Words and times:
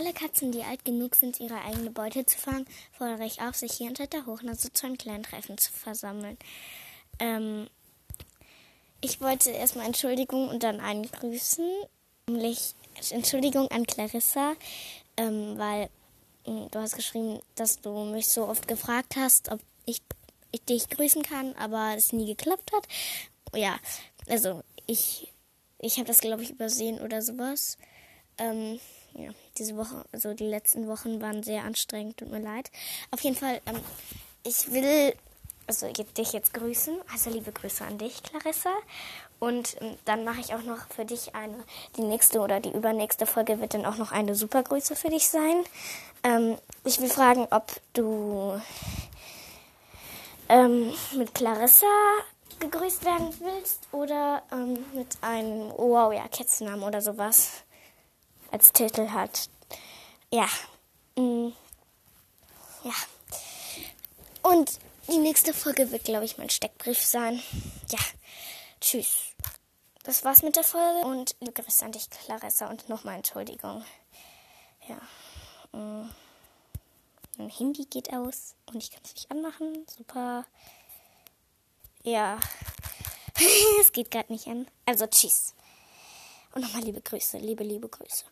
alle 0.00 0.14
Katzen, 0.14 0.50
die 0.50 0.62
alt 0.62 0.84
genug 0.86 1.14
sind, 1.14 1.40
ihre 1.40 1.60
eigene 1.60 1.90
Beute 1.90 2.24
zu 2.24 2.38
fangen, 2.38 2.66
fordere 2.92 3.26
ich 3.26 3.42
auf, 3.42 3.54
sich 3.54 3.72
hier 3.72 3.88
unter 3.88 4.06
der 4.06 4.24
Hochnase 4.24 4.72
zu 4.72 4.86
einem 4.86 4.96
kleinen 4.96 5.24
Treffen 5.24 5.58
zu 5.58 5.70
versammeln. 5.70 6.38
Ähm, 7.18 7.68
ich 9.02 9.20
wollte 9.20 9.50
erstmal 9.50 9.84
Entschuldigung 9.84 10.48
und 10.48 10.62
dann 10.62 10.80
einen 10.80 11.10
grüßen. 11.10 11.68
Nämlich 12.28 12.74
Entschuldigung 13.10 13.68
an 13.68 13.86
Clarissa, 13.86 14.54
ähm, 15.18 15.58
weil 15.58 15.90
äh, 16.44 16.68
du 16.70 16.78
hast 16.78 16.96
geschrieben, 16.96 17.40
dass 17.56 17.80
du 17.82 18.04
mich 18.04 18.28
so 18.28 18.48
oft 18.48 18.68
gefragt 18.68 19.16
hast, 19.16 19.50
ob 19.50 19.60
ich, 19.84 20.00
ich 20.50 20.64
dich 20.64 20.88
grüßen 20.88 21.22
kann, 21.22 21.54
aber 21.56 21.94
es 21.94 22.14
nie 22.14 22.26
geklappt 22.26 22.72
hat. 22.72 22.86
Ja, 23.54 23.78
also 24.28 24.62
ich, 24.86 25.30
ich 25.78 25.96
habe 25.96 26.06
das, 26.06 26.20
glaube 26.20 26.42
ich, 26.42 26.50
übersehen 26.50 27.00
oder 27.00 27.20
sowas. 27.20 27.76
Ähm, 28.38 28.80
ja, 29.14 29.30
diese 29.58 29.76
Woche, 29.76 30.04
also 30.12 30.34
die 30.34 30.44
letzten 30.44 30.86
Wochen 30.86 31.20
waren 31.20 31.42
sehr 31.42 31.64
anstrengend, 31.64 32.18
tut 32.18 32.30
mir 32.30 32.40
leid. 32.40 32.70
Auf 33.10 33.20
jeden 33.20 33.36
Fall, 33.36 33.60
ähm, 33.66 33.80
ich 34.44 34.72
will 34.72 35.14
also 35.70 35.86
dich 35.92 36.32
jetzt 36.32 36.52
grüßen. 36.52 37.00
Also 37.12 37.30
liebe 37.30 37.52
Grüße 37.52 37.84
an 37.84 37.96
dich, 37.96 38.24
Clarissa. 38.24 38.70
Und 39.38 39.80
ähm, 39.80 39.96
dann 40.04 40.24
mache 40.24 40.40
ich 40.40 40.52
auch 40.52 40.64
noch 40.64 40.88
für 40.88 41.04
dich 41.04 41.34
eine, 41.36 41.62
die 41.96 42.02
nächste 42.02 42.40
oder 42.40 42.58
die 42.58 42.72
übernächste 42.72 43.24
Folge 43.24 43.60
wird 43.60 43.74
dann 43.74 43.86
auch 43.86 43.96
noch 43.96 44.10
eine 44.10 44.34
Supergrüße 44.34 44.96
für 44.96 45.10
dich 45.10 45.28
sein. 45.28 45.64
Ähm, 46.24 46.58
ich 46.84 47.00
will 47.00 47.08
fragen, 47.08 47.46
ob 47.52 47.70
du 47.92 48.60
ähm, 50.48 50.92
mit 51.16 51.34
Clarissa 51.34 51.86
gegrüßt 52.58 53.04
werden 53.04 53.32
willst 53.38 53.88
oder 53.92 54.42
ähm, 54.52 54.84
mit 54.92 55.16
einem 55.20 55.70
oh, 55.70 55.90
Wow, 55.90 56.12
ja, 56.12 56.26
Kätzennamen 56.26 56.82
oder 56.82 57.00
sowas 57.00 57.62
als 58.50 58.72
Titel 58.72 59.08
hat. 59.10 59.48
Ja. 60.32 60.48
Mm, 61.16 61.52
ja. 62.84 62.94
Und 64.42 64.78
die 65.08 65.18
nächste 65.18 65.52
Folge 65.52 65.90
wird, 65.90 66.04
glaube 66.04 66.24
ich, 66.24 66.38
mein 66.38 66.50
Steckbrief 66.50 67.00
sein. 67.00 67.42
Ja. 67.90 67.98
Tschüss. 68.80 69.34
Das 70.02 70.24
war's 70.24 70.42
mit 70.42 70.56
der 70.56 70.64
Folge 70.64 71.06
und 71.06 71.36
liebe 71.40 71.62
Grüße 71.62 71.84
an 71.84 71.92
dich, 71.92 72.08
Clarissa, 72.08 72.70
und 72.70 72.88
nochmal 72.88 73.16
Entschuldigung. 73.16 73.84
Ja. 74.88 75.78
Mm. 75.78 76.10
Mein 77.36 77.50
Handy 77.50 77.84
geht 77.86 78.12
aus 78.12 78.54
und 78.66 78.82
ich 78.82 78.90
kann 78.90 79.00
es 79.04 79.14
nicht 79.14 79.30
anmachen. 79.30 79.86
Super. 79.96 80.44
Ja. 82.02 82.38
es 83.80 83.92
geht 83.92 84.10
gerade 84.10 84.32
nicht 84.32 84.46
an. 84.46 84.66
Also 84.86 85.06
tschüss. 85.06 85.54
Und 86.54 86.62
nochmal 86.62 86.82
liebe 86.82 87.00
Grüße, 87.00 87.38
liebe, 87.38 87.64
liebe 87.64 87.88
Grüße. 87.88 88.24